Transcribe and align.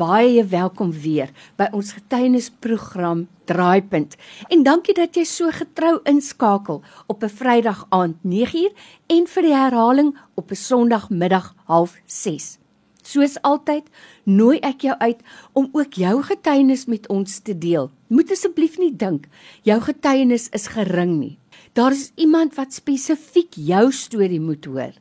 baie 0.00 0.40
welkom 0.48 0.92
weer 0.96 1.28
by 1.60 1.66
ons 1.76 1.90
getuienisprogram 1.92 3.26
Draaipunt. 3.50 4.14
En 4.48 4.62
dankie 4.64 4.94
dat 4.96 5.16
jy 5.18 5.26
so 5.28 5.52
getrou 5.52 5.98
inskakel 6.08 6.80
op 7.06 7.24
'n 7.24 7.28
Vrydag 7.28 7.84
aand 7.90 8.16
9uur 8.24 8.72
en 9.08 9.26
vir 9.26 9.42
die 9.42 9.54
herhaling 9.54 10.16
op 10.34 10.50
'n 10.50 10.56
Sondagmiddag 10.56 11.54
06:30. 11.66 12.58
Soos 13.02 13.42
altyd, 13.42 13.84
nooi 14.24 14.58
ek 14.58 14.80
jou 14.80 14.96
uit 14.98 15.20
om 15.52 15.68
ook 15.72 15.92
jou 15.92 16.22
getuienis 16.22 16.86
met 16.86 17.08
ons 17.08 17.38
te 17.38 17.58
deel. 17.58 17.90
Moet 18.08 18.30
asseblief 18.30 18.78
nie 18.78 18.96
dink 18.96 19.26
jou 19.62 19.80
getuienis 19.80 20.48
is 20.48 20.66
gering 20.66 21.18
nie. 21.18 21.38
Daar 21.72 21.92
is 21.92 22.12
iemand 22.14 22.54
wat 22.54 22.72
spesifiek 22.72 23.54
jou 23.54 23.92
storie 23.92 24.40
moet 24.40 24.64
hoor. 24.64 24.92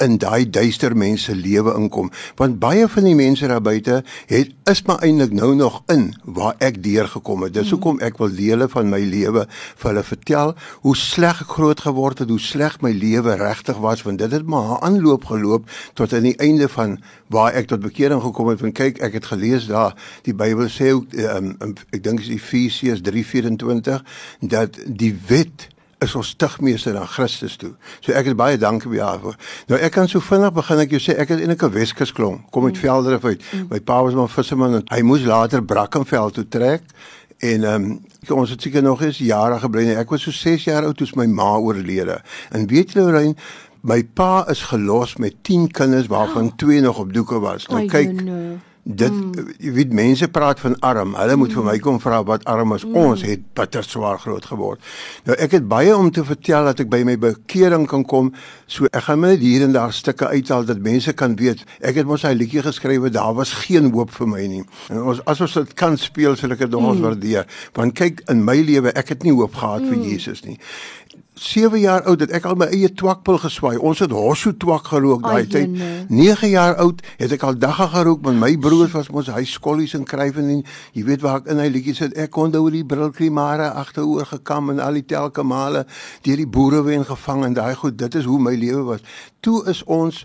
in 0.02 0.18
daai 0.20 0.50
duister 0.50 0.96
mense 0.96 1.34
lewe 1.34 1.74
inkom. 1.76 2.10
Want 2.36 2.58
baie 2.60 2.88
van 2.88 3.06
die 3.08 3.14
mense 3.16 3.48
daar 3.48 3.62
buite 3.64 4.02
het 4.26 4.52
is 4.70 4.82
maar 4.86 5.02
eintlik 5.06 5.32
nou 5.32 5.54
nog 5.56 5.82
in 5.92 6.08
waar 6.24 6.54
ek 6.58 6.82
deurgekom 6.82 7.46
het. 7.46 7.54
Dis 7.54 7.70
mhm. 7.70 7.74
hoekom 7.74 8.00
ek 8.04 8.18
wil 8.20 8.34
dele 8.34 8.68
van 8.68 8.90
my 8.92 9.00
lewe 9.00 9.46
vir 9.48 9.90
hulle 9.90 10.04
vertel 10.04 10.54
hoe 10.84 10.96
sleg 10.96 11.40
ek 11.44 11.54
groot 11.56 11.80
geword 11.86 12.24
het 12.24 12.32
hoe 12.32 12.40
sleg 12.42 12.80
my 12.84 12.92
lewe 12.92 13.36
regtig 13.40 13.78
was 13.84 14.04
want 14.06 14.20
dit 14.20 14.32
het 14.32 14.46
maar 14.46 14.80
aanloop 14.86 15.24
geloop 15.30 15.70
tot 15.94 16.12
aan 16.12 16.28
die 16.28 16.36
einde 16.42 16.68
van 16.72 16.98
waar 17.32 17.56
ek 17.56 17.70
tot 17.72 17.84
bekering 17.84 18.22
gekom 18.22 18.52
het. 18.52 18.60
Want 18.60 18.76
kyk 18.76 19.00
ek 19.04 19.20
het 19.20 19.30
gelees 19.32 19.70
daar 19.70 19.96
die 20.28 20.34
Bybel 20.36 20.68
sê 20.72 20.92
ook 20.96 21.14
um, 21.36 21.54
ek 21.90 22.02
dink 22.04 22.20
is 22.20 22.32
Efesiërs 22.34 23.00
3:24 23.06 24.04
dat 24.40 24.78
die 24.86 25.14
wet 25.28 25.70
is 26.04 26.14
ons 26.14 26.28
stigmeester 26.28 26.92
na 26.92 27.04
Christus 27.08 27.56
toe. 27.56 27.72
So 28.04 28.12
ek 28.12 28.28
is 28.30 28.36
baie 28.36 28.58
dankie 28.60 28.90
vir 28.90 29.00
daarvoor. 29.00 29.36
Nou 29.70 29.80
ek 29.80 29.94
kan 29.96 30.08
so 30.10 30.20
vinnig 30.20 30.52
begin 30.56 30.82
ek 30.84 30.96
jou 30.96 31.00
sê 31.00 31.16
ek 31.16 31.32
het 31.32 31.40
in 31.40 31.50
'n 31.50 31.72
Weskus 31.72 32.12
klom, 32.12 32.44
kom 32.50 32.64
uit 32.64 32.76
mm. 32.76 32.80
Velderig 32.80 33.24
uit. 33.24 33.42
Mm. 33.52 33.66
My 33.70 33.80
pa 33.80 34.02
was 34.02 34.14
maar 34.14 34.28
visserman 34.28 34.74
en 34.74 34.84
hy 34.92 35.02
moes 35.02 35.24
later 35.24 35.64
Brackenfell 35.64 36.30
toe 36.30 36.48
trek 36.48 36.82
en 37.40 37.64
ehm 37.64 37.84
um, 37.84 38.00
ons 38.28 38.50
het 38.50 38.62
seker 38.62 38.82
nog 38.82 39.02
eens 39.02 39.18
jare 39.18 39.58
gebly. 39.58 39.94
Ek 39.94 40.10
was 40.10 40.22
so 40.22 40.30
6 40.30 40.64
jaar 40.64 40.84
oud 40.84 40.96
toe 40.96 41.06
my 41.14 41.26
ma 41.26 41.56
oorlede. 41.56 42.20
En 42.50 42.66
weet 42.66 42.92
jy 42.92 43.00
Lorraine, 43.00 43.36
my 43.80 44.02
pa 44.02 44.46
is 44.50 44.62
gelos 44.62 45.16
met 45.16 45.34
10 45.42 45.70
kinders 45.70 46.06
waarvan 46.06 46.56
2 46.56 46.80
nog 46.80 46.98
op 46.98 47.12
doeke 47.12 47.38
was. 47.38 47.66
Nou 47.66 47.86
kyk 47.86 48.24
dit 48.86 49.10
mm. 49.10 49.48
jy 49.58 49.72
weet 49.74 49.94
mense 49.98 50.28
praat 50.30 50.60
van 50.62 50.76
arm 50.86 51.16
hulle 51.18 51.36
moet 51.36 51.50
mm. 51.50 51.58
vir 51.58 51.64
my 51.66 51.74
kom 51.82 51.96
vra 52.02 52.20
wat 52.26 52.44
arm 52.46 52.74
is 52.76 52.84
mm. 52.86 52.98
ons 53.00 53.24
het 53.26 53.42
bitter 53.58 53.82
swaar 53.82 54.20
groot 54.22 54.44
geword 54.46 54.92
nou 55.26 55.34
ek 55.42 55.56
het 55.58 55.66
baie 55.66 55.90
om 55.96 56.12
te 56.14 56.22
vertel 56.26 56.70
dat 56.70 56.84
ek 56.84 56.92
by 56.92 57.00
my 57.08 57.16
bekering 57.18 57.88
kan 57.90 58.04
kom 58.06 58.30
so 58.70 58.86
ek 58.92 59.08
gaan 59.08 59.24
net 59.26 59.42
hier 59.42 59.64
en 59.66 59.74
daar 59.74 59.94
stukke 59.96 60.30
uithaal 60.30 60.68
dat 60.68 60.78
mense 60.84 61.16
kan 61.18 61.34
weet 61.40 61.64
ek 61.82 61.98
het 61.98 62.06
mos 62.06 62.22
hy 62.28 62.36
liedjie 62.38 62.62
geskrywe 62.62 63.10
daar 63.10 63.34
was 63.34 63.56
geen 63.64 63.90
hoop 63.96 64.14
vir 64.14 64.30
my 64.30 64.44
nie 64.54 64.62
en 64.62 65.02
ons 65.02 65.24
as 65.26 65.42
ons 65.42 65.58
dit 65.58 65.74
kan 65.74 65.98
speel 65.98 66.38
sal 66.38 66.54
ek 66.54 66.62
dit 66.62 66.76
nog 66.76 66.92
ons 66.92 67.02
mm. 67.02 67.08
waardeer 67.08 67.50
want 67.74 67.98
kyk 67.98 68.22
in 68.30 68.46
my 68.46 68.60
lewe 68.70 68.94
ek 68.94 69.16
het 69.16 69.26
nie 69.26 69.34
hoop 69.34 69.58
gehad 69.58 69.82
mm. 69.82 69.90
vir 69.90 70.14
Jesus 70.14 70.46
nie 70.46 70.60
7 71.36 71.80
jaar 71.80 72.02
oud 72.08 72.20
het 72.24 72.30
ek 72.32 72.46
al 72.48 72.56
my 72.56 72.66
eie 72.72 72.88
twakpil 72.96 73.36
geswaai. 73.42 73.76
Ons 73.76 74.00
het 74.00 74.12
hosso 74.16 74.54
twak 74.56 74.86
gerook 74.88 75.20
daai 75.26 75.44
tyd. 75.52 75.74
9 76.08 76.48
jaar 76.48 76.78
oud 76.80 77.02
het 77.20 77.34
ek 77.36 77.42
al 77.44 77.58
dagga 77.60 77.90
gerook 77.92 78.22
met 78.24 78.38
my 78.40 78.50
broers 78.56 78.94
was 78.96 79.10
mos 79.12 79.28
hy 79.28 79.44
skollies 79.44 79.92
en 79.98 80.06
krywen 80.08 80.48
en 80.54 80.62
jy 80.96 81.04
weet 81.04 81.20
waar 81.20 81.42
ek 81.42 81.50
in 81.52 81.60
hy 81.60 81.68
liedjies 81.74 82.00
sit. 82.00 82.16
Ek 82.16 82.32
kon 82.32 82.56
oor 82.56 82.72
die 82.72 82.86
brilkrimare 82.88 83.68
agteroor 83.76 84.24
gekam 84.32 84.72
en 84.72 84.80
al 84.80 84.96
die 84.96 85.04
telkemale 85.04 85.84
deur 86.24 86.40
die 86.40 86.48
boere 86.48 86.80
wen 86.88 87.04
gevang 87.04 87.44
en 87.50 87.58
daai 87.60 87.74
goed. 87.76 87.98
Dit 88.00 88.16
is 88.16 88.24
hoe 88.24 88.40
my 88.40 88.56
lewe 88.56 88.86
was. 88.94 89.04
Toe 89.44 89.60
is 89.68 89.84
ons 89.84 90.24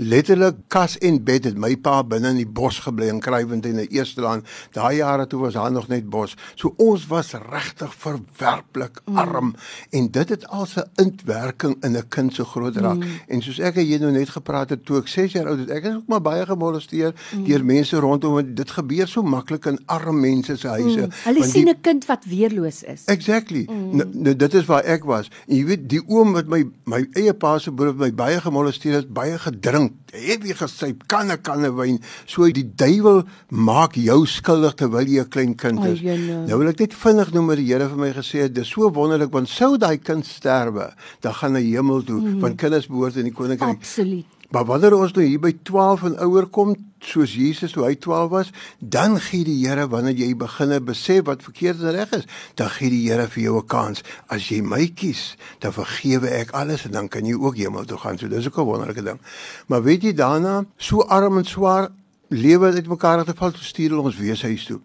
letterlik 0.00 0.56
kas 0.72 0.96
en 1.04 1.18
bed 1.24 1.44
het 1.44 1.58
my 1.60 1.74
pa 1.76 2.00
binne 2.06 2.32
in 2.32 2.38
die 2.40 2.48
bos 2.48 2.78
gebly 2.86 3.10
in 3.12 3.20
Kruiwend 3.20 3.66
en 3.68 3.74
in 3.76 3.82
die 3.84 3.98
eerste 3.98 4.22
land. 4.24 4.46
Daai 4.72 5.00
jare 5.00 5.26
toe 5.28 5.42
was 5.42 5.58
daar 5.58 5.72
nog 5.72 5.90
net 5.92 6.08
bos. 6.10 6.36
So 6.54 6.72
ons 6.80 7.04
was 7.10 7.34
regtig 7.36 7.92
verwerplik 8.00 9.02
mm. 9.04 9.18
arm 9.20 9.50
mm. 9.50 9.54
en 9.98 10.08
dit 10.10 10.32
het 10.32 10.46
al 10.48 10.64
'n 10.64 10.88
intwerking 11.02 11.76
in 11.84 11.96
'n 11.96 12.08
kind 12.08 12.34
se 12.34 12.44
groot 12.44 12.76
raak. 12.76 12.96
Mm. 12.96 13.20
En 13.28 13.42
soos 13.42 13.58
ek 13.58 13.76
jy 13.76 13.98
nou 13.98 14.12
net 14.12 14.28
gepraat 14.28 14.70
het 14.70 14.84
toe 14.84 14.98
ek 14.98 15.08
6 15.08 15.32
jaar 15.32 15.48
oud 15.48 15.58
is, 15.58 15.68
ek 15.68 15.84
is 15.84 15.94
ook 15.94 16.06
maar 16.06 16.22
baie 16.22 16.46
gemolesteer 16.46 17.14
mm. 17.36 17.44
deur 17.44 17.64
mense 17.64 17.96
rondom 17.96 18.38
en 18.38 18.54
dit 18.54 18.70
gebeur 18.70 19.08
so 19.08 19.22
maklik 19.22 19.66
in 19.66 19.78
arm 19.86 20.20
mense 20.20 20.56
se 20.56 20.68
huise. 20.68 21.06
Mm. 21.06 21.12
Hulle 21.24 21.44
sien 21.44 21.68
'n 21.68 21.80
kind 21.80 22.06
wat 22.06 22.24
weerloos 22.24 22.82
is. 22.82 23.04
Exactly. 23.04 23.66
Mm. 23.70 23.96
Nou, 23.96 24.08
nou 24.12 24.36
dit 24.36 24.54
is 24.54 24.64
waar 24.64 24.84
ek 24.84 25.04
was. 25.04 25.28
En 25.46 25.56
jy 25.56 25.64
weet 25.64 25.88
die 25.88 26.02
oom 26.06 26.32
wat 26.32 26.46
my 26.46 26.64
my 26.84 27.06
eie 27.12 27.34
pa 27.34 27.58
se 27.58 27.72
broer 27.72 27.94
my 27.94 28.12
baie 28.14 28.40
gemolesteer 28.40 28.94
het, 28.94 29.12
baie 29.12 29.38
gedrink 29.38 29.89
heavy 30.12 30.54
gesyp, 30.56 31.04
kanne 31.10 31.36
kanne 31.42 31.70
wyn. 31.76 32.00
So 32.26 32.48
die 32.50 32.64
duiwel 32.64 33.22
maak 33.50 33.98
jou 34.00 34.24
skuldig 34.26 34.76
terwyl 34.80 35.08
jy 35.08 35.20
'n 35.22 35.30
klein 35.30 35.54
kind 35.54 35.84
is. 35.84 36.00
Oh, 36.00 36.46
nou 36.48 36.58
wil 36.58 36.68
ek 36.68 36.80
net 36.80 36.94
vinnig 36.94 37.32
noem 37.32 37.46
wat 37.46 37.56
die 37.56 37.68
Here 37.70 37.88
vir 37.88 37.96
my 37.96 38.12
gesê 38.12 38.42
het. 38.42 38.54
Dis 38.54 38.68
so 38.68 38.90
wonderlik 38.90 39.32
want 39.32 39.48
sou 39.48 39.76
daai 39.76 39.98
kind 39.98 40.26
sterwe, 40.26 40.92
dan 41.20 41.34
gaan 41.34 41.54
hy 41.54 41.64
hemel 41.76 42.02
toe, 42.02 42.20
mm. 42.20 42.40
want 42.40 42.58
kinders 42.58 42.86
behoort 42.86 43.16
in 43.16 43.24
die 43.24 43.32
koninkryk. 43.32 43.78
Absoluut. 43.78 44.39
Maar 44.50 44.64
wanneer 44.66 44.96
ons 44.96 45.12
nou 45.14 45.24
hier 45.24 45.40
by 45.40 45.52
12 45.62 46.02
en 46.08 46.16
ouer 46.26 46.48
kom, 46.50 46.72
soos 47.00 47.36
Jesus 47.38 47.72
toe 47.72 47.84
hy 47.86 47.94
12 48.02 48.30
was, 48.32 48.50
dan 48.78 49.14
gee 49.22 49.46
die 49.46 49.60
Here 49.62 49.86
wanneer 49.88 50.18
jy 50.18 50.32
beginne 50.36 50.80
besef 50.82 51.22
wat 51.28 51.44
verkeerd 51.46 51.84
en 51.84 51.94
reg 51.94 52.10
is, 52.18 52.26
dan 52.58 52.72
gee 52.74 52.90
die 52.90 53.04
Here 53.06 53.28
vir 53.30 53.42
jou 53.42 53.56
'n 53.60 53.66
kans. 53.66 54.02
As 54.26 54.50
jy 54.50 54.60
my 54.60 54.90
kies, 54.94 55.36
dan 55.60 55.72
vergewe 55.72 56.28
ek 56.28 56.50
alles 56.50 56.84
en 56.84 56.92
dan 56.92 57.08
kan 57.08 57.24
jy 57.24 57.34
ook 57.34 57.56
hemel 57.56 57.84
toe 57.84 57.98
gaan. 57.98 58.18
So 58.18 58.28
dis 58.28 58.46
ook 58.46 58.58
'n 58.58 58.66
wonderlike 58.66 59.02
ding. 59.02 59.20
Maar 59.66 59.82
weet 59.82 60.02
jy 60.02 60.12
daarna, 60.12 60.64
so 60.76 61.02
arm 61.02 61.38
en 61.38 61.44
swaar 61.44 61.90
lewe 62.28 62.72
uitmekaar 62.72 63.24
geval, 63.24 63.52
stuur 63.54 63.98
ons 63.98 64.16
weer 64.16 64.38
huis 64.42 64.64
toe 64.64 64.80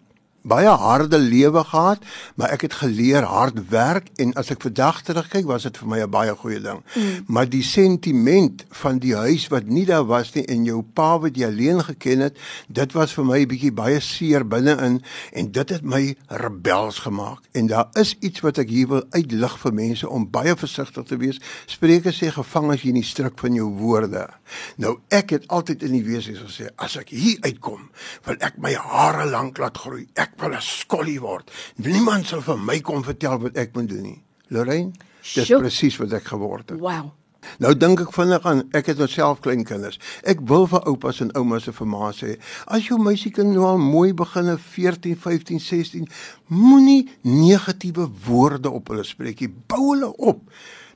baie 0.46 0.70
harde 0.70 1.18
lewe 1.18 1.64
gehad, 1.64 2.04
maar 2.34 2.54
ek 2.54 2.66
het 2.68 2.78
geleer 2.82 3.26
hard 3.26 3.58
werk 3.72 4.08
en 4.22 4.34
as 4.38 4.50
ek 4.54 4.62
vandag 4.62 5.02
terugkyk, 5.06 5.46
was 5.48 5.66
dit 5.66 5.76
vir 5.76 5.88
my 5.88 6.00
'n 6.02 6.10
baie 6.10 6.34
goeie 6.34 6.60
ding. 6.60 6.82
Mm. 6.94 7.24
Maar 7.26 7.48
die 7.48 7.62
sentiment 7.62 8.64
van 8.70 8.98
die 8.98 9.14
huis 9.16 9.48
wat 9.48 9.66
nie 9.66 9.84
daar 9.84 10.06
was 10.06 10.34
nie 10.34 10.44
en 10.44 10.64
jou 10.64 10.82
pa 10.82 11.18
wat 11.18 11.36
jy 11.36 11.46
alleen 11.46 11.82
geken 11.84 12.20
het, 12.20 12.38
dit 12.68 12.92
was 12.92 13.12
vir 13.12 13.24
my 13.24 13.40
'n 13.40 13.48
bietjie 13.48 13.72
baie 13.72 14.00
seer 14.00 14.46
binne-in 14.46 15.02
en 15.32 15.50
dit 15.52 15.68
het 15.68 15.82
my 15.82 16.16
rebels 16.28 16.98
gemaak. 16.98 17.40
En 17.52 17.66
daar 17.66 17.88
is 17.92 18.16
iets 18.20 18.40
wat 18.40 18.58
ek 18.58 18.68
hier 18.68 18.88
wil 18.88 19.04
uitlig 19.10 19.58
vir 19.58 19.72
mense 19.74 20.08
om 20.08 20.30
baie 20.30 20.56
versigtig 20.56 21.04
te 21.04 21.16
wees. 21.16 21.40
Spreuke 21.66 22.12
sê 22.12 22.30
gevang 22.30 22.72
as 22.72 22.82
jy 22.82 22.92
nie 22.92 23.02
stryk 23.02 23.38
van 23.38 23.54
jou 23.54 23.68
woorde. 23.80 24.28
Nou 24.76 24.98
ek 25.08 25.30
het 25.30 25.48
altyd 25.48 25.82
in 25.82 25.92
die 25.92 26.04
wese 26.04 26.36
gesê 26.38 26.68
as 26.76 26.96
ek 26.96 27.08
hier 27.08 27.38
uitkom, 27.40 27.90
wil 28.26 28.36
ek 28.40 28.58
my 28.62 28.74
hare 28.74 29.26
lank 29.30 29.58
laat 29.58 29.78
groei. 29.78 30.06
Ek 30.14 30.35
wil 30.40 30.54
'n 30.54 30.60
skollie 30.60 31.20
word. 31.20 31.50
Niemand 31.76 32.26
sal 32.26 32.40
vir 32.42 32.58
my 32.58 32.80
kom 32.80 33.04
vertel 33.04 33.38
wat 33.38 33.56
ek 33.56 33.74
moet 33.74 33.88
doen 33.88 34.02
nie. 34.02 34.22
Lorraine, 34.48 34.92
dis 35.34 35.46
Sjoe. 35.46 35.60
presies 35.60 35.96
wat 35.96 36.12
ek 36.12 36.24
geword 36.24 36.70
het. 36.70 36.80
Wow. 36.80 37.12
Nou 37.58 37.72
dink 37.76 38.00
ek 38.00 38.12
vinnig 38.12 38.46
aan 38.48 38.64
ek 38.76 38.86
het 38.90 38.98
myself 38.98 39.40
klein 39.44 39.64
kinders. 39.64 39.98
Ek 40.26 40.40
wil 40.50 40.66
vir 40.70 40.82
oupas 40.90 41.20
en 41.20 41.32
oumas 41.38 41.66
se 41.68 41.72
vermaak 41.72 42.14
sê, 42.18 42.36
as 42.66 42.88
jou 42.88 42.98
meisiekind 42.98 43.54
nou 43.54 43.66
al 43.68 43.78
mooi 43.78 44.12
beginne 44.16 44.58
14, 44.58 45.16
15, 45.16 45.60
16, 45.60 46.08
moenie 46.46 47.08
negatiewe 47.22 48.08
woorde 48.26 48.70
op 48.70 48.88
hulle 48.88 49.04
spreek 49.04 49.40
nie. 49.40 49.52
Bou 49.70 49.94
hulle 49.94 50.10
op 50.16 50.42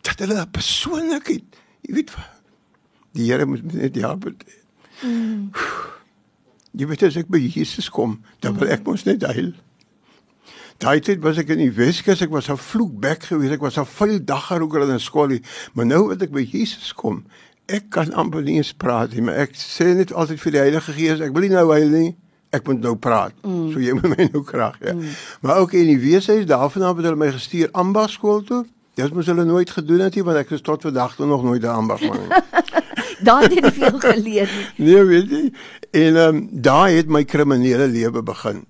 dat 0.02 0.18
hulle 0.18 0.40
'n 0.40 0.50
persoonlikheid, 0.50 1.44
jy 1.86 1.94
weet, 1.94 2.10
die 3.12 3.30
Here 3.30 3.46
moet 3.46 3.72
net 3.72 3.96
help. 3.96 4.24
Mm. 5.02 5.50
Jy 6.72 6.86
weet 6.86 7.02
as 7.02 7.16
ek 7.16 7.28
by 7.28 7.40
Jesus 7.42 7.90
kom, 7.90 8.20
dan 8.40 8.54
wil 8.58 8.70
ek 8.70 8.84
mos 8.86 9.04
net 9.04 9.22
huil. 9.22 9.52
Daai 10.80 11.00
tyd 11.04 11.20
was 11.20 11.36
ek 11.36 11.50
in 11.52 11.60
die 11.60 11.72
Weskus, 11.76 12.22
ek 12.24 12.30
was 12.32 12.48
'n 12.48 12.56
vloekbek 12.56 13.28
geweest, 13.28 13.52
ek 13.52 13.60
was 13.60 13.76
'n 13.76 13.84
vuil 13.84 14.18
daggeroeker 14.24 14.82
in 14.82 14.94
'n 14.94 14.98
skoolie, 14.98 15.42
maar 15.74 15.86
nou 15.86 16.08
wat 16.08 16.22
ek 16.22 16.30
by 16.30 16.40
Jesus 16.40 16.94
kom, 16.94 17.24
ek 17.68 17.90
kan 17.90 18.12
amper 18.12 18.42
nie 18.42 18.56
eens 18.56 18.72
praat 18.72 19.12
nie, 19.12 19.22
maar 19.22 19.34
ek 19.34 19.54
sê 19.54 19.94
net 19.94 20.12
altyd 20.12 20.40
vir 20.40 20.52
die 20.52 20.58
Heilige 20.58 20.92
Gees, 20.92 21.20
ek 21.20 21.32
wil 21.32 21.42
nie 21.42 21.54
nou 21.54 21.70
huil 21.70 21.88
nie. 21.88 22.16
Ek 22.50 22.66
moet 22.66 22.80
nou 22.80 22.96
praat. 22.96 23.32
Mm. 23.46 23.72
So 23.72 23.78
jy 23.78 23.92
moet 23.94 24.16
my 24.16 24.28
nou 24.32 24.42
krag, 24.42 24.78
ja. 24.82 24.92
Mm. 24.92 25.14
Maar 25.40 25.62
ook 25.62 25.72
in 25.72 25.86
die 25.86 25.98
weeshuis 25.98 26.46
daarvan 26.46 26.82
af 26.82 26.96
het 26.96 27.04
hulle 27.04 27.16
my 27.16 27.30
gestuur 27.30 27.68
ambagskool 27.72 28.42
toe. 28.42 28.64
Dit 28.98 29.14
moes 29.14 29.26
hulle 29.30 29.44
nooit 29.44 29.70
gedoen 29.70 30.00
het 30.00 30.14
nie 30.14 30.24
want 30.26 30.40
ek 30.40 30.50
is 30.50 30.64
tot 30.66 30.82
vandag 30.82 31.14
toe 31.14 31.26
nog 31.26 31.44
nooit 31.46 31.62
'n 31.62 31.66
ambagman 31.66 32.18
nie. 32.18 32.28
Daar 33.22 33.42
het 33.42 33.52
jy 33.54 33.72
veel 33.72 33.98
geleer. 34.00 34.50
nie. 34.76 34.88
Nee, 34.94 35.04
weet 35.04 35.30
jy. 35.30 35.52
En 35.90 36.16
ehm 36.16 36.36
um, 36.36 36.48
daar 36.52 36.90
het 36.90 37.08
my 37.08 37.24
kriminele 37.24 37.86
lewe 37.88 38.22
begin. 38.22 38.64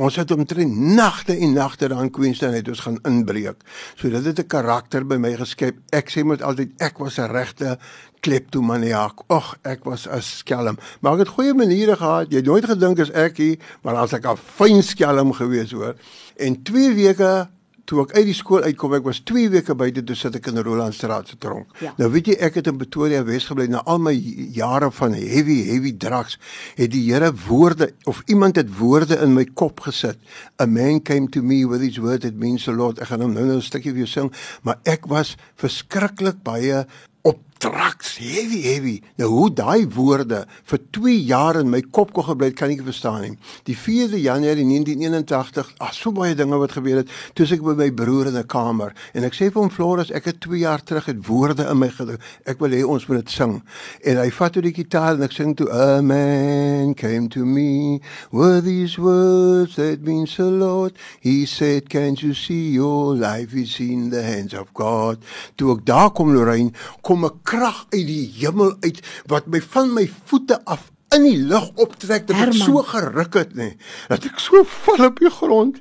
Ons 0.00 0.16
het 0.16 0.30
omtrent 0.30 0.76
nagte 0.76 1.34
en 1.36 1.52
nagte 1.52 1.88
daar 1.88 2.02
in 2.02 2.10
Queenstown 2.10 2.54
het 2.56 2.68
ons 2.68 2.80
gaan 2.80 2.98
inbreek. 3.04 3.60
So 3.94 4.08
dit 4.08 4.24
het 4.24 4.38
'n 4.38 4.46
karakter 4.46 5.06
by 5.06 5.16
my 5.16 5.34
geskep. 5.36 5.76
Ek 5.90 6.08
sê 6.10 6.24
moet 6.24 6.42
altyd 6.42 6.70
ek 6.80 6.98
was 6.98 7.18
'n 7.18 7.28
regte 7.30 7.78
kleptomaniak. 8.20 9.20
Ag, 9.28 9.56
ek 9.62 9.84
was 9.84 10.06
'n 10.08 10.20
skelm. 10.20 10.78
Maar 11.00 11.12
ek 11.12 11.18
het 11.18 11.28
goeie 11.28 11.54
maniere 11.54 11.96
gehad. 11.96 12.30
Jy 12.30 12.36
het 12.36 12.46
nooit 12.46 12.64
gedink 12.64 13.00
as 13.00 13.10
ek 13.10 13.36
hier, 13.36 13.58
maar 13.82 13.94
as 13.94 14.12
ek 14.12 14.26
'n 14.26 14.36
fyn 14.36 14.82
skelm 14.82 15.32
gewees 15.32 15.72
hoor. 15.72 15.94
En 16.36 16.62
2 16.62 16.94
weke 16.94 17.48
toe 17.84 18.02
ek 18.04 18.14
uit 18.16 18.26
die 18.28 18.36
skool 18.36 18.64
uitkom, 18.66 18.94
ek 18.98 19.06
was 19.06 19.20
2 19.28 19.50
weke 19.52 19.74
buite 19.78 20.04
toe 20.06 20.16
sit 20.18 20.36
ek 20.38 20.48
in 20.50 20.60
Rolandstraat 20.62 21.32
se 21.32 21.38
tronk. 21.42 21.70
Ja. 21.82 21.92
Nou 21.98 22.08
weet 22.14 22.32
jy 22.32 22.36
ek 22.48 22.60
het 22.60 22.70
in 22.70 22.78
Pretoria 22.80 23.22
Wes 23.26 23.48
gebly 23.50 23.68
na 23.72 23.82
al 23.90 24.00
my 24.02 24.14
jare 24.54 24.90
van 24.94 25.16
heavy 25.18 25.58
heavy 25.68 25.94
drugs 25.96 26.38
het 26.78 26.92
die 26.94 27.02
Here 27.12 27.32
woorde 27.48 27.90
of 28.08 28.22
iemand 28.30 28.56
het 28.56 28.70
woorde 28.78 29.18
in 29.20 29.34
my 29.36 29.44
kop 29.58 29.82
gesit. 29.86 30.20
A 30.62 30.66
man 30.66 31.02
came 31.02 31.28
to 31.34 31.42
me 31.42 31.64
with 31.68 31.82
his 31.84 31.98
word 31.98 32.24
it 32.24 32.38
means 32.38 32.68
a 32.68 32.72
lot. 32.72 33.00
Ek 33.02 33.10
gaan 33.12 33.26
hom 33.26 33.34
nou 33.34 33.46
nou 33.46 33.58
'n 33.58 33.62
stukkie 33.62 33.92
vir 33.92 34.06
jou 34.06 34.10
sing, 34.10 34.32
maar 34.62 34.78
ek 34.84 35.06
was 35.06 35.36
verskriklik 35.56 36.42
baie 36.42 36.86
op 37.22 37.38
drugs, 37.62 38.16
heavy 38.18 38.60
heavy. 38.62 38.96
Nou 39.20 39.28
hoe 39.30 39.50
daai 39.54 39.86
woorde 39.94 40.40
vir 40.66 40.80
2 40.96 41.14
jaar 41.28 41.60
in 41.60 41.68
my 41.70 41.78
kop 41.94 42.10
kon 42.14 42.26
gebly 42.26 42.48
het, 42.50 42.56
kan 42.58 42.72
ek 42.72 42.80
nie 42.80 42.86
verstaan 42.88 43.20
nie. 43.22 43.36
Die 43.68 43.76
4de 43.78 44.18
Januarie 44.18 44.66
1981, 44.66 45.70
ag 45.86 45.92
so 45.94 46.10
baie 46.16 46.34
dinge 46.38 46.58
wat 46.58 46.74
gebeur 46.74 47.02
het, 47.02 47.12
toe 47.38 47.46
ek 47.46 47.62
by 47.62 47.76
my 47.78 47.88
broer 47.94 48.32
in 48.32 48.38
'n 48.40 48.48
kamer 48.50 48.90
en 49.14 49.24
ek 49.24 49.36
sê 49.38 49.50
vir 49.52 49.62
hom 49.62 49.70
Floris, 49.70 50.10
ek 50.10 50.24
het 50.24 50.40
2 50.40 50.58
jaar 50.58 50.82
terug 50.82 51.06
het 51.06 51.26
woorde 51.26 51.68
in 51.70 51.78
my 51.78 51.88
gedruk. 51.88 52.20
Ek 52.46 52.58
wil 52.58 52.70
hê 52.70 52.82
ons 52.82 53.06
moet 53.06 53.22
dit 53.22 53.30
sing. 53.30 53.62
En 54.04 54.16
hy 54.16 54.30
vat 54.30 54.52
toe 54.52 54.62
die 54.62 54.74
gitaar 54.74 55.14
en 55.14 55.22
ek 55.22 55.32
sing 55.32 55.54
toe 55.56 55.70
A 55.70 56.02
man 56.02 56.94
came 56.94 57.28
to 57.28 57.44
me 57.44 58.00
with 58.32 58.64
these 58.64 58.98
words 58.98 59.76
that 59.76 60.02
mean 60.02 60.26
so 60.26 60.50
lot. 60.50 60.92
He 61.20 61.46
said, 61.46 61.88
"Can't 61.88 62.20
you 62.22 62.34
see 62.34 62.72
your 62.72 63.14
life 63.14 63.54
is 63.54 63.78
in 63.78 64.10
the 64.10 64.22
hands 64.22 64.54
of 64.54 64.74
God?" 64.74 65.18
Toe 65.56 65.76
ek 65.76 65.84
daar 65.86 66.10
kom 66.10 66.34
Lorraine, 66.34 66.72
kom 67.02 67.24
'n 67.24 67.30
krag 67.52 67.84
uit 67.92 68.06
die 68.08 68.24
hemel 68.38 68.74
uit 68.80 69.02
wat 69.30 69.46
my 69.52 69.60
van 69.74 69.92
my 69.96 70.06
voete 70.30 70.58
af 70.64 70.88
in 71.12 71.26
die 71.26 71.36
lug 71.36 71.68
optrek 71.84 72.26
dat 72.26 72.36
ek 72.36 72.42
Herman. 72.46 72.64
so 72.64 72.82
geruk 72.94 73.36
het 73.36 73.52
nê 73.58 73.68
dat 74.08 74.24
ek 74.30 74.40
so 74.40 74.64
val 74.64 75.08
op 75.10 75.20
die 75.20 75.32
grond. 75.32 75.80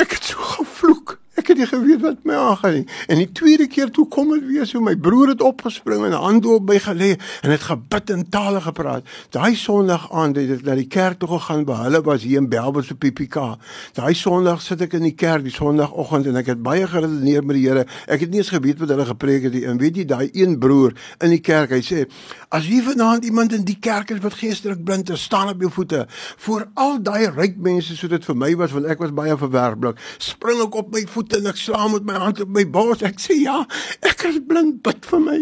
Ek 0.00 0.16
het 0.16 0.32
so 0.32 0.40
gevloek 0.56 1.18
ek 1.36 1.52
het 1.52 1.58
nie 1.60 1.68
geweet 1.68 2.00
wat 2.00 2.24
my 2.24 2.34
aangaan 2.34 2.74
nie. 2.80 2.86
En 3.08 3.20
die 3.20 3.30
tweede 3.32 3.66
keer 3.66 3.90
toe 3.90 4.06
kom 4.08 4.32
dit 4.34 4.46
weer 4.46 4.66
so 4.66 4.80
my 4.80 4.96
broer 4.96 5.34
het 5.34 5.42
opgespring 5.42 6.04
en 6.04 6.12
'n 6.12 6.22
hand 6.22 6.46
op 6.46 6.68
my 6.68 6.78
gelê 6.78 7.16
en 7.42 7.50
het 7.50 7.60
gebid 7.60 8.10
in 8.10 8.28
tale 8.28 8.60
gepraat. 8.60 9.04
Daai 9.30 9.54
sonderdag 9.54 10.12
aand 10.12 10.36
het 10.36 10.50
ek 10.50 10.64
na 10.64 10.74
die 10.74 10.86
kerk 10.86 11.18
toe 11.18 11.28
gegaan 11.28 11.64
by 11.64 11.76
hulle 11.84 12.02
was 12.02 12.22
hier 12.22 12.38
in 12.38 12.48
Belbos 12.48 12.90
op 12.90 12.98
PPK 12.98 13.58
daai 13.96 14.14
sonderdag 14.14 14.62
sit 14.62 14.80
ek 14.80 14.96
in 14.98 15.06
die 15.06 15.14
kerk 15.14 15.44
die 15.46 15.54
sondagoggend 15.54 16.26
en 16.30 16.36
ek 16.36 16.46
het 16.52 16.62
baie 16.62 16.86
geredeneer 16.86 17.44
met 17.44 17.56
die 17.56 17.64
Here. 17.66 17.86
Ek 18.06 18.20
het 18.20 18.30
nie 18.30 18.38
eens 18.38 18.52
geweet 18.54 18.78
wat 18.78 18.92
hulle 18.92 19.06
gepreek 19.08 19.48
het 19.48 19.52
nie. 19.56 19.64
En 19.66 19.78
weet 19.78 19.96
jy 19.96 20.04
daai 20.06 20.28
een 20.32 20.58
broer 20.62 20.94
in 21.24 21.30
die 21.30 21.40
kerk 21.40 21.70
hy 21.74 21.82
sê 21.82 22.04
as 22.54 22.66
hier 22.66 22.84
vanaand 22.86 23.24
iemand 23.24 23.52
in 23.52 23.64
die 23.66 23.78
kerk 23.80 24.12
is 24.14 24.22
wat 24.22 24.36
geestelik 24.38 24.84
blind 24.84 25.10
is 25.10 25.22
staan 25.22 25.48
op 25.48 25.60
jou 25.60 25.70
voete. 25.72 26.06
Voor 26.46 26.68
al 26.74 27.00
daai 27.02 27.26
ryk 27.34 27.58
mense 27.62 27.96
so 27.96 28.08
dit 28.08 28.24
vir 28.24 28.38
my 28.38 28.52
was 28.56 28.74
want 28.76 28.86
ek 28.86 29.02
was 29.02 29.14
baie 29.16 29.36
verwerplik 29.36 29.98
spring 30.22 30.60
ek 30.62 30.78
op 30.78 30.92
my 30.94 31.02
voete 31.10 31.25
en 31.34 31.46
ek 31.46 31.56
slaan 31.56 31.92
met 31.92 32.04
my 32.04 32.14
hand 32.14 32.40
op 32.40 32.48
my 32.48 32.64
bors 32.70 33.02
ek 33.02 33.18
sê 33.20 33.40
ja 33.42 33.64
ek 34.02 34.24
is 34.30 34.38
blind 34.46 34.82
bid 34.82 35.04
vir 35.10 35.20
my. 35.20 35.40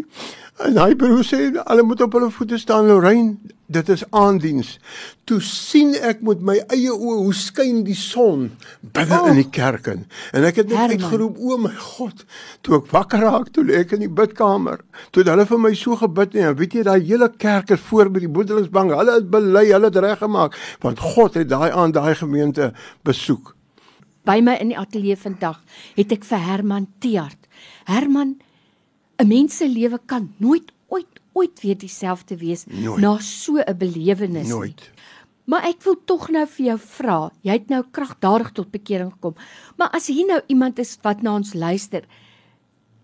En 0.64 0.76
hy 0.78 0.94
broer 0.94 1.24
sê 1.26 1.48
hulle 1.50 1.82
moet 1.82 2.00
op 2.06 2.12
hulle 2.14 2.30
voete 2.30 2.58
staan 2.62 2.86
Lorraine. 2.86 3.36
Dit 3.66 3.88
is 3.88 4.04
aandiens. 4.14 4.78
Toe 5.26 5.40
sien 5.42 5.94
ek 6.04 6.20
met 6.22 6.42
my 6.44 6.54
eie 6.70 6.92
oë 6.92 7.14
hoe 7.24 7.32
skyn 7.34 7.80
die 7.86 7.96
son 7.98 8.50
binne 8.94 9.18
Oh. 9.18 9.30
in 9.32 9.40
die 9.40 9.48
kerk 9.50 9.88
in. 9.90 10.04
En 10.32 10.44
ek 10.44 10.60
het 10.60 10.68
net 10.68 10.76
Herman. 10.78 11.00
uitgeroep 11.00 11.38
o 11.40 11.56
my 11.58 11.72
god. 11.74 12.22
Toe 12.62 12.76
ek 12.76 12.92
wakker 12.92 13.24
raak 13.24 13.48
toe 13.56 13.64
ek 13.74 13.96
in 13.96 14.04
die 14.04 14.08
bidkamer. 14.20 14.84
Toe 15.10 15.24
het 15.24 15.32
hulle 15.32 15.46
vir 15.46 15.58
my 15.64 15.74
so 15.74 15.96
gebid 15.96 16.36
en 16.36 16.54
weet 16.60 16.72
jy 16.78 16.82
daai 16.86 17.00
hele 17.08 17.30
kerk 17.36 17.70
is 17.74 17.80
voor 17.88 18.12
by 18.12 18.20
die 18.20 18.28
boedelingsbank. 18.28 18.92
Hulle 18.94 19.18
het 19.18 19.30
bely 19.30 19.66
hulle 19.72 19.90
het 19.90 19.96
reggemaak 19.96 20.54
want 20.84 21.00
God 21.00 21.34
het 21.34 21.48
daai 21.48 21.72
aan 21.72 21.90
daai 21.92 22.14
gemeente 22.14 22.72
besoek 23.02 23.56
By 24.24 24.40
my 24.40 24.56
in 24.60 24.68
die 24.68 24.78
ateljee 24.78 25.16
vandag 25.16 25.60
het 25.96 26.12
ek 26.12 26.24
vir 26.24 26.38
Herman 26.38 26.88
Tiart. 26.98 27.48
Herman, 27.84 28.40
'n 29.18 29.28
mens 29.28 29.56
se 29.56 29.68
lewe 29.68 30.00
kan 30.06 30.32
nooit 30.38 30.72
ooit 30.88 31.20
ooit 31.32 31.60
weer 31.60 31.78
dieselfde 31.78 32.36
wees 32.36 32.64
Nooit. 32.66 33.00
na 33.00 33.18
so 33.18 33.58
'n 33.58 33.76
belewenis 33.78 34.46
nie. 34.46 34.54
nooit 34.54 34.92
Maar 35.44 35.66
ek 35.68 35.82
wil 35.84 35.96
tog 36.08 36.30
nou 36.32 36.46
vir 36.48 36.66
jou 36.66 36.78
vra. 36.78 37.18
Jy 37.44 37.52
het 37.58 37.68
nou 37.68 37.82
kragtadig 37.92 38.52
tot 38.56 38.72
bekering 38.72 39.12
gekom. 39.12 39.36
Maar 39.76 39.92
as 39.96 40.08
hier 40.08 40.26
nou 40.26 40.40
iemand 40.46 40.78
is 40.78 40.96
wat 41.04 41.22
na 41.22 41.34
ons 41.34 41.52
luister, 41.54 42.06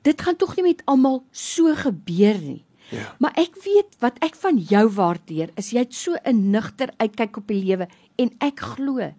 dit 0.02 0.22
gaan 0.22 0.36
tog 0.40 0.56
nie 0.56 0.70
met 0.70 0.82
almal 0.88 1.22
so 1.30 1.74
gebeur 1.76 2.40
nie. 2.40 2.64
Ja. 2.90 3.12
Maar 3.22 3.36
ek 3.38 3.60
weet 3.62 3.98
wat 4.02 4.16
ek 4.24 4.34
van 4.40 4.58
jou 4.58 4.88
waardeer 4.96 5.52
is 5.60 5.70
jy 5.70 5.84
het 5.84 5.94
so 5.94 6.16
'n 6.24 6.50
nugter 6.50 6.90
uitkyk 6.96 7.36
op 7.36 7.46
die 7.46 7.62
lewe 7.64 7.88
en 8.20 8.32
ek 8.44 8.62
glo 8.74 9.10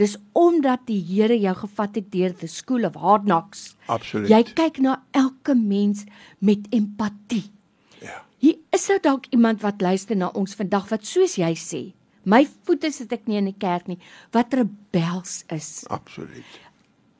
dis 0.00 0.16
omdat 0.36 0.86
die 0.88 1.00
Here 1.00 1.36
jou 1.40 1.54
gevat 1.62 1.96
het 2.00 2.10
deur 2.12 2.34
the 2.40 2.48
school 2.50 2.86
of 2.88 2.98
hard 3.00 3.24
knocks. 3.28 3.74
absoluut 3.88 4.30
Jy 4.30 4.42
kyk 4.54 4.80
na 4.84 5.00
elke 5.16 5.54
mens 5.54 6.04
met 6.38 6.68
empatie. 6.74 7.46
ja 8.02 8.22
Hier 8.40 8.56
is 8.72 8.88
nou 8.88 8.98
dalk 9.02 9.28
iemand 9.34 9.62
wat 9.64 9.82
luister 9.84 10.16
na 10.16 10.30
ons 10.34 10.56
vandag 10.56 10.88
wat 10.90 11.04
soos 11.04 11.36
jy 11.36 11.52
sê, 11.56 11.82
my 12.24 12.46
voete 12.64 12.92
sit 12.92 13.12
ek 13.12 13.28
nie 13.28 13.40
in 13.40 13.50
die 13.50 13.58
kerk 13.58 13.88
nie, 13.88 13.98
wat 14.32 14.54
rebels 14.54 15.44
is. 15.52 15.84
absoluut 15.88 16.60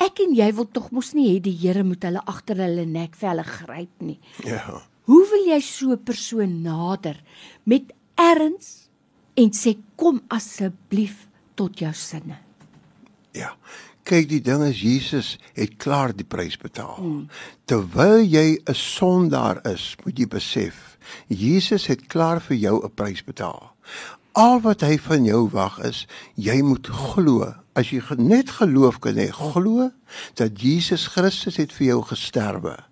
Ek 0.00 0.22
en 0.24 0.32
jy 0.32 0.46
wil 0.56 0.64
tog 0.72 0.88
mos 0.96 1.10
nie 1.12 1.26
hê 1.28 1.40
die 1.44 1.56
Here 1.60 1.84
moet 1.84 2.04
hulle 2.08 2.22
agter 2.24 2.56
hulle 2.56 2.86
nek 2.88 3.18
vir 3.20 3.34
hulle 3.34 3.44
gryp 3.44 4.00
nie. 4.00 4.20
ja 4.48 4.80
Hoe 5.10 5.24
wil 5.26 5.48
jy 5.48 5.60
so 5.60 5.92
'n 5.92 6.04
persoon 6.04 6.62
nader 6.62 7.20
met 7.64 7.92
erns 8.16 8.88
en 9.36 9.50
sê 9.50 9.76
kom 9.96 10.20
asseblief 10.28 11.26
tot 11.60 11.78
jou 11.78 11.92
sinne? 11.96 12.40
Ja. 13.36 13.54
Kyk, 14.08 14.30
die 14.30 14.40
ding 14.42 14.62
is 14.64 14.80
Jesus 14.80 15.34
het 15.54 15.76
klaar 15.78 16.14
die 16.16 16.26
prys 16.26 16.56
betaal. 16.58 16.96
Hmm. 16.96 17.26
Terwyl 17.68 18.24
jy 18.24 18.58
'n 18.64 18.74
sondaar 18.74 19.60
is, 19.68 19.94
moet 20.04 20.18
jy 20.18 20.26
besef, 20.26 20.96
Jesus 21.28 21.86
het 21.86 22.06
klaar 22.08 22.40
vir 22.40 22.56
jou 22.56 22.76
'n 22.84 22.94
prys 22.94 23.22
betaal. 23.22 23.72
Al 24.32 24.60
wat 24.60 24.80
hy 24.80 24.98
van 24.98 25.24
jou 25.24 25.48
wag 25.50 25.78
is, 25.84 26.06
jy 26.34 26.62
moet 26.62 26.86
glo. 26.86 27.54
As 27.74 27.90
jy 27.90 28.00
net 28.16 28.50
geloof 28.50 28.98
kan 28.98 29.14
hê, 29.14 29.30
glo 29.30 29.90
dat 30.34 30.60
Jesus 30.60 31.06
Christus 31.06 31.56
het 31.56 31.72
vir 31.72 31.86
jou 31.86 32.02
gesterwe. 32.02 32.89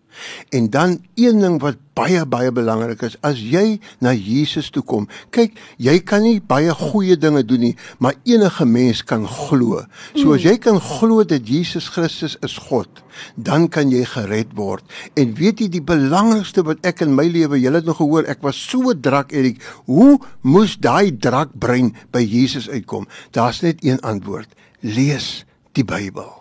En 0.54 0.70
dan 0.70 0.98
een 1.18 1.40
ding 1.42 1.58
wat 1.62 1.80
baie 1.98 2.22
baie 2.26 2.52
belangrik 2.54 3.02
is, 3.02 3.16
as 3.26 3.40
jy 3.42 3.80
na 4.04 4.12
Jesus 4.14 4.70
toe 4.70 4.84
kom, 4.86 5.08
kyk, 5.34 5.56
jy 5.82 5.96
kan 6.06 6.22
nie 6.22 6.38
baie 6.38 6.70
goeie 6.74 7.16
dinge 7.18 7.42
doen 7.42 7.64
nie, 7.68 7.72
maar 7.98 8.14
enige 8.28 8.66
mens 8.66 9.02
kan 9.02 9.26
glo. 9.26 9.82
So 10.14 10.36
as 10.36 10.46
jy 10.46 10.54
kan 10.62 10.78
glo 10.82 11.24
dat 11.26 11.48
Jesus 11.48 11.90
Christus 11.90 12.36
is 12.46 12.54
God, 12.68 13.02
dan 13.34 13.66
kan 13.66 13.90
jy 13.90 14.04
gered 14.06 14.54
word. 14.54 14.86
En 15.18 15.34
weet 15.38 15.64
jy 15.64 15.70
die 15.74 15.82
belangrikste 15.82 16.62
wat 16.66 16.86
ek 16.86 17.02
in 17.06 17.16
my 17.18 17.26
lewe, 17.26 17.58
jy 17.58 17.74
het 17.74 17.88
nog 17.88 17.98
gehoor, 17.98 18.30
ek 18.30 18.46
was 18.46 18.60
so 18.70 18.94
drak 18.94 19.34
Erik, 19.34 19.58
hoe 19.90 20.20
moes 20.46 20.78
daai 20.78 21.10
drak 21.10 21.56
brein 21.58 21.90
by 22.14 22.22
Jesus 22.22 22.70
uitkom? 22.70 23.10
Daar's 23.34 23.64
net 23.66 23.82
een 23.82 23.98
antwoord. 24.06 24.54
lees 24.80 25.44
die 25.72 25.84
Bybel. 25.84 26.37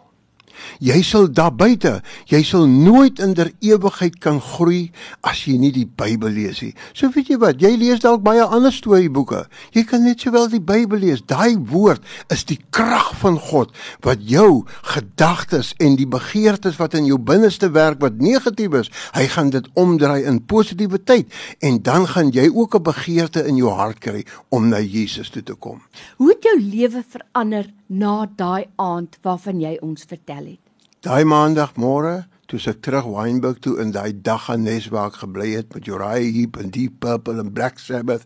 Jy 0.80 1.02
sal 1.04 1.28
daar 1.34 1.54
buite, 1.56 2.02
jy 2.30 2.44
sal 2.44 2.68
nooit 2.68 3.20
in 3.20 3.34
der 3.34 3.52
ewigheid 3.60 4.20
kan 4.20 4.42
groei 4.42 4.92
as 5.22 5.46
jy 5.48 5.58
nie 5.58 5.72
die 5.72 5.86
Bybel 5.88 6.32
lees 6.32 6.62
nie. 6.62 6.74
So 6.94 7.10
weet 7.14 7.32
jy 7.32 7.38
wat, 7.42 7.62
jy 7.62 7.74
lees 7.78 8.04
dalk 8.04 8.24
baie 8.26 8.44
ander 8.44 8.74
storieboeke. 8.74 9.46
Jy 9.74 9.84
kan 9.90 10.04
net 10.04 10.22
sowel 10.22 10.50
die 10.52 10.64
Bybel 10.64 11.00
lees. 11.00 11.24
Daai 11.26 11.58
woord 11.58 12.04
is 12.34 12.46
die 12.48 12.60
krag 12.72 13.14
van 13.22 13.40
God 13.40 13.74
wat 14.06 14.22
jou 14.22 14.66
gedagtes 14.94 15.74
en 15.84 15.98
die 16.00 16.08
begeertes 16.10 16.78
wat 16.82 16.96
in 16.98 17.08
jou 17.10 17.18
binneste 17.20 17.72
werk 17.76 18.02
wat 18.04 18.22
negatief 18.22 18.74
is, 18.82 18.92
hy 19.16 19.28
gaan 19.34 19.52
dit 19.54 19.68
omdraai 19.78 20.24
in 20.28 20.42
positiwiteit 20.46 21.32
en 21.66 21.82
dan 21.84 22.08
gaan 22.08 22.32
jy 22.32 22.50
ook 22.50 22.76
'n 22.76 22.84
begeerte 22.84 23.46
in 23.48 23.58
jou 23.58 23.72
hart 23.72 24.00
kry 24.00 24.26
om 24.50 24.70
na 24.70 24.80
Jesus 24.80 25.30
toe 25.30 25.44
te 25.44 25.54
kom. 25.54 25.82
Hoe 26.18 26.30
het 26.30 26.44
jou 26.44 26.58
lewe 26.60 27.04
verander 27.08 27.66
na 27.88 28.28
daai 28.36 28.68
aand 28.76 29.18
waarvan 29.22 29.62
jy 29.62 29.78
ons 29.82 30.04
vertel 30.08 30.54
het? 30.54 30.64
Daai 31.06 31.24
maandagmôre, 31.24 32.26
toe 32.48 32.60
ek 32.72 32.80
terug 32.84 33.06
Wynberg 33.12 33.60
toe 33.64 33.76
in 33.84 33.92
daai 33.92 34.12
dag 34.24 34.48
aan 34.50 34.64
Nes 34.64 34.88
waar 34.92 35.12
ek 35.12 35.20
gebly 35.22 35.50
het 35.54 35.74
met 35.76 35.88
Uriah 35.88 36.24
Heep 36.36 36.58
en 36.60 36.72
Deep 36.72 37.02
Purple 37.04 37.42
en 37.44 37.52
Black 37.54 37.80
Sabbath. 37.84 38.24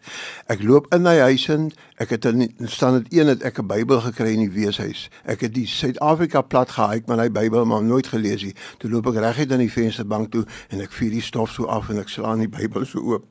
Ek 0.49 0.61
loop 0.61 0.87
in 0.93 1.05
daai 1.05 1.19
huis 1.25 1.47
in, 1.49 1.71
ek 2.01 2.13
het 2.15 2.25
in 2.29 2.45
staan 2.69 2.99
dit 2.99 3.17
een 3.19 3.33
het 3.33 3.43
ek 3.43 3.59
'n 3.59 3.67
Bybel 3.67 4.01
gekry 4.01 4.33
in 4.33 4.45
die 4.45 4.53
weeshuis. 4.53 5.09
Ek 5.25 5.41
het 5.41 5.53
die 5.53 5.65
Suid-Afrika 5.67 6.41
plat 6.41 6.69
gehaai, 6.69 7.01
maar 7.07 7.17
daai 7.17 7.29
Bybel 7.29 7.65
maar 7.65 7.83
nooit 7.83 8.07
gelees 8.07 8.43
nie. 8.43 8.55
Toe 8.77 8.89
loop 8.89 9.07
ek 9.07 9.21
reguit 9.21 9.51
aan 9.51 9.65
die 9.65 9.71
vensterbank 9.71 10.31
toe 10.31 10.45
en 10.69 10.81
ek 10.81 10.91
vuur 10.91 11.11
die 11.11 11.21
stof 11.21 11.51
so 11.51 11.65
af 11.65 11.89
en 11.89 11.99
ek 11.99 12.09
slaan 12.09 12.39
die 12.39 12.49
Bybel 12.49 12.85
so 12.85 12.99
oop. 12.99 13.25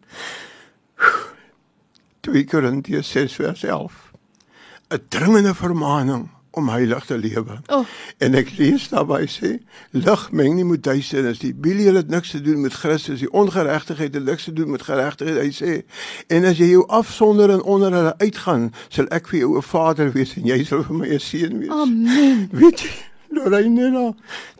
2 2.20 2.44
Korintiërs 2.44 3.10
6 3.10 3.34
vers 3.34 3.62
11. 3.62 4.09
'n 4.90 5.02
Dringende 5.08 5.54
vermaaning 5.54 6.28
om 6.50 6.68
heilig 6.68 7.04
te 7.04 7.18
lewe. 7.18 7.60
Oh. 7.66 7.84
En 8.18 8.34
ek 8.34 8.50
lees 8.58 8.88
daarby 8.90 9.22
sê, 9.30 9.52
lig 9.94 10.24
meng 10.34 10.56
nie 10.58 10.66
met 10.66 10.82
duisternis 10.82 11.42
nie. 11.44 11.52
Belial 11.54 12.00
het 12.00 12.10
niks 12.10 12.30
te 12.34 12.40
doen 12.42 12.60
met 12.60 12.74
Christus. 12.74 13.22
Die 13.22 13.30
ongeregtigheid 13.30 14.14
het 14.14 14.24
niks 14.24 14.44
te 14.44 14.52
doen 14.52 14.70
met 14.70 14.82
geregtigheid. 14.82 15.38
Hy 15.38 15.52
sê, 15.54 15.76
en 16.26 16.48
as 16.50 16.58
jy 16.58 16.72
jou 16.72 16.82
afsonder 16.88 17.54
en 17.54 17.62
onder 17.62 17.94
hulle 17.94 18.14
uitgaan, 18.18 18.72
sal 18.88 19.06
ek 19.14 19.30
vir 19.30 19.38
jou 19.44 19.56
'n 19.58 19.62
vader 19.62 20.12
wees 20.12 20.34
en 20.36 20.46
jy 20.46 20.64
sal 20.64 20.82
vir 20.82 20.96
my 20.96 21.08
'n 21.14 21.20
seun 21.20 21.58
wees. 21.58 21.70
Amen. 21.70 22.48
Weet 22.52 22.80
jy? 22.80 23.09
Lorraine, 23.30 24.14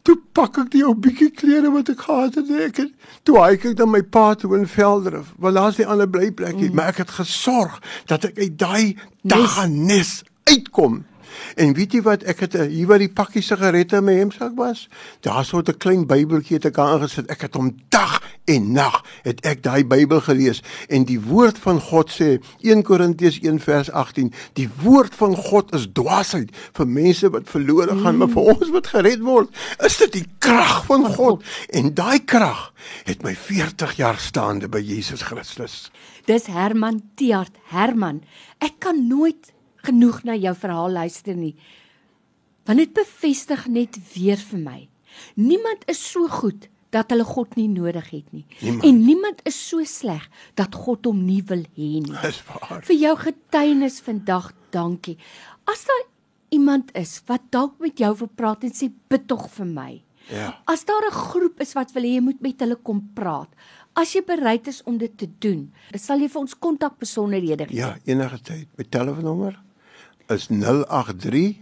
toe 0.06 0.16
pak 0.32 0.58
ek 0.62 0.70
die 0.72 0.84
ou 0.86 0.94
bietjie 0.94 1.30
klere 1.34 1.72
wat 1.74 1.90
ek 1.92 2.04
gehad 2.06 2.38
het, 2.38 2.50
ek 2.70 2.82
het 2.84 2.92
toe 3.26 3.38
hy 3.40 3.56
kyk 3.60 3.76
dan 3.80 3.90
my 3.92 4.02
pa 4.02 4.32
toe 4.38 4.54
in 4.58 4.66
Velderif. 4.70 5.32
Want 5.42 5.58
daar's 5.58 5.80
nie 5.80 5.88
ander 5.90 6.08
blyplekkie, 6.10 6.70
mm. 6.70 6.78
maar 6.78 6.94
ek 6.94 7.02
het 7.04 7.14
gesorg 7.18 7.80
dat 8.10 8.28
ek 8.30 8.38
uit 8.38 8.58
daai 8.58 8.96
daganes 9.26 10.20
uitkom. 10.48 11.02
En 11.54 11.75
weet 11.75 11.92
jy 11.92 12.02
wat 12.06 12.22
ek 12.22 12.44
het 12.46 12.54
eh, 12.54 12.68
hier 12.70 12.87
wat 12.90 13.02
die 13.02 13.12
pakkie 13.12 13.42
sigarette 13.42 14.00
in 14.00 14.04
my 14.04 14.16
hemsak 14.18 14.56
was? 14.56 14.88
Daar 15.20 15.44
so 15.44 15.58
'n 15.58 15.78
klein 15.78 16.06
Bybeltjie 16.06 16.56
het 16.56 16.66
ek 16.66 16.78
aangesit. 16.78 17.30
Ek 17.30 17.40
het 17.40 17.54
hom 17.54 17.76
dag 17.88 18.20
en 18.44 18.72
nag 18.72 19.04
het 19.22 19.40
ek 19.46 19.62
daai 19.62 19.84
Bybel 19.84 20.20
gelees 20.20 20.62
en 20.88 21.04
die 21.04 21.20
woord 21.20 21.58
van 21.58 21.80
God 21.80 22.10
sê 22.10 22.40
1 22.66 22.82
Korintiërs 22.82 23.40
1 23.42 23.60
vers 23.60 23.90
18, 23.90 24.32
die 24.58 24.68
woord 24.82 25.14
van 25.14 25.37
God 25.37 25.75
is 25.76 25.87
dwaasheid 25.92 26.50
vir 26.78 26.87
mense 26.87 27.30
wat 27.30 27.50
verlore 27.50 27.94
gaan, 28.02 28.16
mm. 28.16 28.18
maar 28.25 28.32
vir 28.34 28.50
ons 28.54 28.72
wat 28.75 28.90
gered 28.94 29.22
word, 29.26 29.54
is 29.87 29.99
dit 30.02 30.12
die 30.20 30.26
krag 30.38 30.84
van 30.88 31.06
God. 31.14 31.44
En 31.76 31.94
daai 31.94 32.18
krag 32.25 32.70
het 33.08 33.22
my 33.26 33.34
40 33.37 33.96
jaar 34.00 34.18
staande 34.18 34.68
by 34.68 34.82
Jesus 34.82 35.22
Christus. 35.22 35.90
Dis 36.28 36.46
Herman 36.50 37.02
Tiart, 37.16 37.56
Herman. 37.72 38.22
Ek 38.58 38.78
kan 38.82 39.06
nooit 39.08 39.52
genoeg 39.87 40.22
na 40.25 40.37
jou 40.37 40.54
verhaal 40.54 40.90
luister 40.90 41.37
nie. 41.37 41.54
Want 42.64 42.78
dit 42.78 42.92
bevestig 42.92 43.66
net 43.66 43.96
weer 44.14 44.40
vir 44.50 44.58
my. 44.58 44.88
Niemand 45.34 45.87
is 45.90 46.02
so 46.12 46.28
goed 46.28 46.68
dat 46.94 47.10
hulle 47.14 47.25
God 47.26 47.54
nie 47.58 47.68
nodig 47.70 48.10
het 48.10 48.32
nie. 48.34 48.44
Niemand. 48.60 48.84
En 48.87 49.00
niemand 49.04 49.42
is 49.49 49.58
so 49.68 49.84
sleg 49.87 50.26
dat 50.58 50.75
God 50.75 51.06
hom 51.06 51.22
nie 51.26 51.42
wil 51.46 51.62
hê 51.78 51.90
nie. 52.02 52.16
Dis 52.22 52.42
waar. 52.49 52.82
Vir 52.87 52.99
jou 52.99 53.14
getuienis 53.25 54.00
vandag, 54.06 54.50
dankie. 54.75 55.16
As 55.70 55.87
daar 55.87 56.06
iemand 56.50 56.90
is 56.99 57.20
wat 57.30 57.46
dalk 57.54 57.78
met 57.82 57.99
jou 58.02 58.10
wil 58.25 58.30
praat 58.34 58.66
en 58.66 58.75
sê 58.75 58.90
bid 59.10 59.28
tog 59.30 59.46
vir 59.54 59.70
my. 59.70 59.92
Ja. 60.30 60.50
As 60.66 60.84
daar 60.84 61.06
'n 61.06 61.14
groep 61.14 61.60
is 61.60 61.72
wat 61.75 61.92
wil 61.92 62.02
hê 62.02 62.14
jy 62.18 62.20
moet 62.20 62.40
met 62.40 62.60
hulle 62.60 62.76
kom 62.76 63.10
praat. 63.14 63.49
As 63.94 64.12
jy 64.12 64.22
bereid 64.22 64.66
is 64.66 64.82
om 64.82 64.99
dit 64.99 65.18
te 65.18 65.28
doen, 65.38 65.72
sal 65.94 66.18
jy 66.18 66.28
vir 66.28 66.40
ons 66.40 66.58
kontak 66.58 66.99
besonderhede 66.99 67.66
gee. 67.66 67.76
Ja, 67.76 67.99
enige 68.04 68.40
tyd. 68.42 68.68
My 68.76 68.84
telefoonnommer 68.84 69.52
082 69.52 69.69
is 70.30 70.49
083 70.50 71.58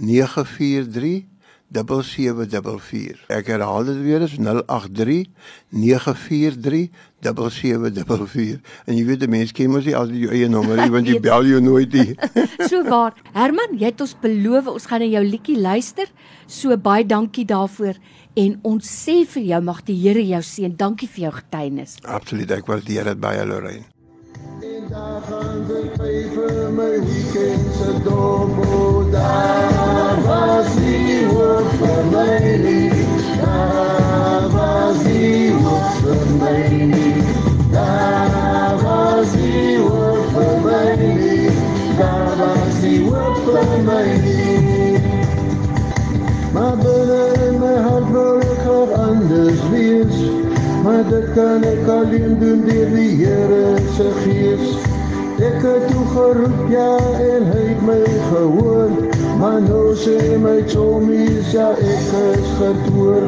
943 0.00 1.26
7744. 1.70 3.20
Ek 3.30 3.46
herhaal 3.52 3.86
dit 3.86 3.98
weer 4.02 4.24
is 4.26 4.34
083 4.42 5.28
943 5.70 6.88
7744. 7.22 8.58
En 8.88 8.96
jy 8.96 9.04
weet 9.06 9.22
die 9.22 9.30
mense 9.30 9.54
ken 9.54 9.70
mos 9.70 9.86
nie 9.86 9.94
al 9.96 10.10
die 10.10 10.26
eie 10.32 10.48
nommer 10.50 10.80
nie 10.80 10.90
want 10.96 11.10
jy 11.10 11.20
bel 11.22 11.46
jou 11.46 11.60
nooit 11.62 11.94
nie. 11.94 12.16
so 12.70 12.82
waar. 12.88 13.14
Herman, 13.36 13.78
jy 13.78 13.92
het 13.92 14.02
ons 14.02 14.16
beloof 14.22 14.72
ons 14.74 14.88
gaan 14.90 15.04
na 15.04 15.12
jou 15.12 15.22
liedjie 15.26 15.60
luister. 15.60 16.10
So 16.50 16.74
baie 16.74 17.06
dankie 17.06 17.46
daarvoor 17.46 18.02
en 18.40 18.58
ons 18.66 18.90
sê 18.90 19.20
vir 19.36 19.46
jou 19.54 19.62
mag 19.70 19.84
die 19.86 19.98
Here 20.00 20.26
jou 20.26 20.42
seën. 20.42 20.74
Dankie 20.80 21.10
vir 21.10 21.28
jou 21.28 21.34
getuienis. 21.38 21.98
Absoluut. 22.02 22.58
Ek 22.58 22.66
waardeer 22.70 23.12
dit 23.12 23.22
baie 23.22 23.46
Lorraine. 23.46 23.86
Daar 24.90 25.22
gaan 25.28 25.64
de 25.66 25.90
peper 25.96 26.72
my 26.72 27.00
weekend 27.06 27.74
se 27.78 28.02
domo 28.04 29.10
daar 29.10 30.16
was 30.26 30.74
die 30.74 31.26
hoop 31.26 31.68
vir 31.78 32.04
my 32.10 32.56
nie 32.56 32.90
daar 33.42 34.48
was 34.50 35.02
die 35.04 35.52
hoop 35.52 35.92
vir 36.02 36.26
my 36.40 36.86
nie 36.86 37.22
daar 37.70 38.74
was 38.82 39.30
die 39.32 39.78
hoop 39.78 40.26
vir 40.34 40.58
my 40.66 41.14
nie 41.14 41.50
daar 41.98 42.34
was 42.42 42.80
die 42.80 43.00
hoop 43.10 43.40
vir 43.46 43.78
my 43.86 44.04
nie 44.26 44.98
maar 46.52 46.76
binne 46.82 47.22
in 47.48 47.58
my 47.62 47.76
hart 47.86 48.10
wil 48.10 48.42
ek 48.42 48.62
haar 48.66 48.94
anders 49.06 49.62
wees 49.70 50.22
maar 50.82 51.04
dit 51.08 51.32
kan 51.34 51.62
ek 51.62 51.88
alleen 51.88 52.38
doen 52.38 52.64
deur 52.64 52.94
die 52.96 53.10
Here 53.20 53.76
se 53.96 54.12
gees. 54.24 54.79
Ek 55.60 55.66
het 55.66 55.90
toe 55.92 56.04
geroep 56.08 56.68
ja 56.72 56.92
en 57.20 57.42
hy 57.52 57.64
het 57.66 57.80
my 57.84 57.98
gehoor, 58.30 58.92
maar 59.36 59.58
nou 59.60 59.90
sê 59.92 60.38
my 60.40 60.54
chomies 60.72 61.50
ja 61.52 61.66
ek 61.76 62.06
is 62.20 62.46
gedoor. 62.56 63.26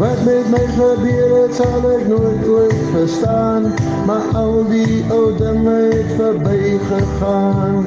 Wat 0.00 0.22
met 0.24 0.48
my 0.54 0.62
gebeur 0.78 1.34
het 1.34 1.58
sal 1.58 1.84
ek 1.90 2.06
nooit 2.08 2.48
ooit 2.54 2.80
verstaan, 2.94 3.68
maar 4.08 4.24
al 4.40 4.64
die 4.70 5.02
ou 5.12 5.26
dinge 5.36 5.76
het 5.92 6.14
verby 6.16 6.78
gegaan. 6.86 7.84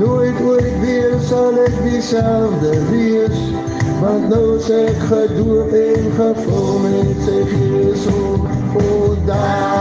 Nooit 0.00 0.42
ooit 0.48 0.74
weer 0.82 1.14
sal 1.28 1.62
ek 1.68 1.78
dieselfde 1.86 2.74
wees. 2.90 3.46
Want 4.00 4.26
nou 4.34 4.56
is 4.56 4.72
ek 4.74 5.06
gedoop 5.12 5.78
en 5.84 6.10
gevul 6.18 6.82
met 6.88 7.22
sy 7.30 7.46
gees 7.54 8.10
O, 8.10 8.42
o 8.82 9.14
daar 9.30 9.73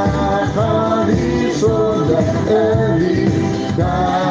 die 3.76 4.23